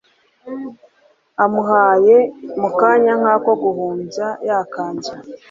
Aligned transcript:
amuhaye 1.43 2.17
mukanya 2.61 3.13
nkako 3.21 3.51
guhumbya 3.61 4.27
yakanzu 4.47 5.11